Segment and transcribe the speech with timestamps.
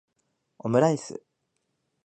[0.57, 1.21] オムライス